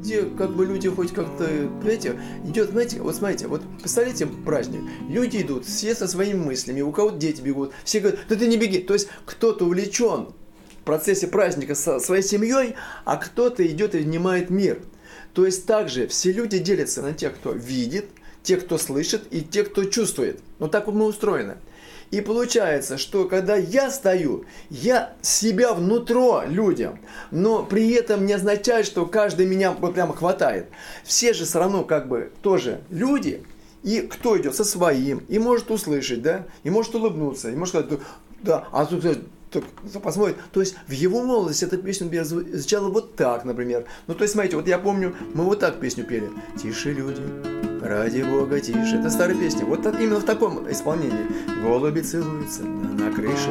[0.00, 5.42] где как бы люди хоть как-то, понимаете, идет, знаете, вот смотрите, вот представляете праздник, люди
[5.42, 8.78] идут все со своими мыслями, у кого дети бегут, все говорят, да ты не беги,
[8.78, 10.28] то есть кто-то увлечен
[10.80, 12.74] в процессе праздника со своей семьей,
[13.04, 14.82] а кто-то идет и внимает мир.
[15.34, 18.06] То есть также все люди делятся на тех, кто видит,
[18.42, 20.40] те, кто слышит и те, кто чувствует.
[20.58, 21.58] Вот так вот мы устроены.
[22.10, 26.98] И получается, что когда я стою, я себя внутро людям,
[27.30, 30.66] но при этом не означает, что каждый меня вот прямо хватает.
[31.04, 33.44] Все же все равно как бы тоже люди,
[33.82, 38.00] и кто идет со своим, и может услышать, да, и может улыбнуться, и может сказать,
[38.42, 39.04] да, а тут
[39.50, 39.64] так,
[40.02, 40.36] посмотрит.
[40.52, 43.84] То есть в его молодости эта песня например, звучала вот так, например.
[44.06, 46.30] Ну, то есть, смотрите, вот я помню, мы вот так песню пели.
[46.60, 47.22] «Тише, люди,
[47.80, 48.96] ради бога, тише».
[48.96, 49.64] Это старая песня.
[49.64, 51.26] Вот именно в таком исполнении.
[51.62, 53.50] Голуби целуются на крыше.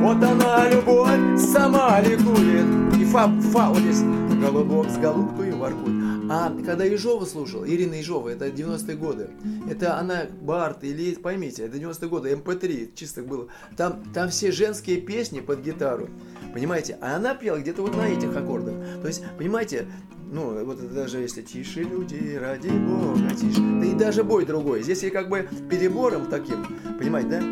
[0.00, 2.96] Вот она, любовь, сама ликует.
[3.00, 4.02] И фа, фа вот здесь.
[4.40, 5.98] Голубок с голубкой воркует.
[6.30, 9.30] А когда Ежова слушал, Ирина Ежова, это 90-е годы,
[9.68, 13.48] это она Барт или, поймите, это 90-е годы, МП3 эм чисто было.
[13.76, 16.08] Там, там все женские песни под гитару,
[16.52, 16.98] понимаете?
[17.00, 18.74] А она пела где-то вот на этих аккордах.
[19.00, 19.86] То есть, понимаете,
[20.30, 23.60] ну, вот даже если тише люди, ради бога, тише.
[23.60, 24.82] Да и даже бой другой.
[24.82, 26.66] Здесь я как бы перебором таким,
[26.98, 27.42] понимаете, да?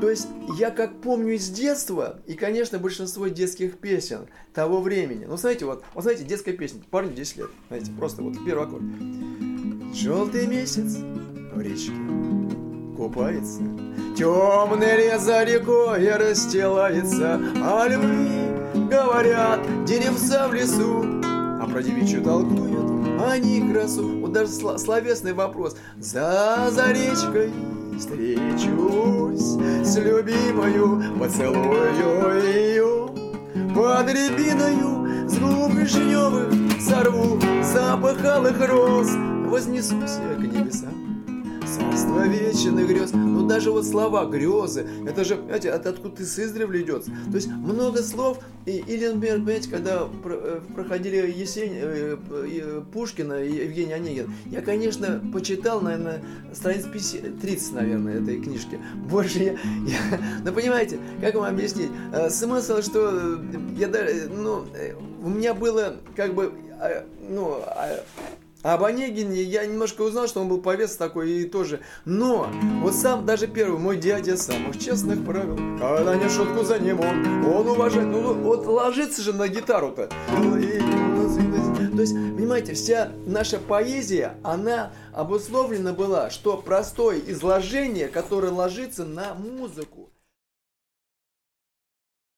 [0.00, 5.24] То есть я как помню из детства, и, конечно, большинство детских песен того времени.
[5.24, 8.82] Ну, знаете, вот, вот знаете, детская песня, парню 10 лет, знаете, просто вот первый аккорд.
[9.94, 10.96] Желтый месяц
[11.54, 11.92] в речке
[12.96, 13.60] купается,
[14.16, 21.04] Темный лес за рекой расстилается, А любви говорят деревца в лесу,
[21.64, 24.20] А про девичью толкуют они красу.
[24.20, 25.76] Вот даже словесный вопрос.
[25.98, 27.50] За, за речкой
[27.98, 33.08] встречусь с любимою, поцелую ее
[33.74, 39.08] под рябиною, с губ вишневых сорву запах алых роз,
[39.48, 41.13] вознесусь к небесам
[41.74, 43.12] царство вечных грез.
[43.12, 47.04] Ну даже вот слова грезы, это же, понимаете, от откуда ты с издревле идет.
[47.04, 53.42] То есть много слов, и, или, например, понимаете, когда э, проходили Есень, э, э, Пушкина
[53.42, 56.22] и Евгений Онегин, я, конечно, почитал, наверное,
[56.52, 58.78] страниц 50, 30, наверное, этой книжки.
[59.08, 60.20] Больше я, я...
[60.44, 61.90] Ну, понимаете, как вам объяснить?
[62.30, 63.40] Смысл, что
[63.76, 63.88] я,
[64.30, 64.64] ну,
[65.22, 66.52] у меня было, как бы,
[67.28, 68.04] ну, а
[68.64, 71.80] об Онегине я немножко узнал, что он был повес такой и тоже.
[72.04, 72.48] Но
[72.80, 77.44] вот сам даже первый, мой дядя самых честных правил, когда не шутку за ним он,
[77.44, 80.08] он уважает, ну вот ложится же на гитару-то.
[81.94, 89.34] То есть, понимаете, вся наша поэзия, она обусловлена была, что простое изложение, которое ложится на
[89.34, 90.03] музыку.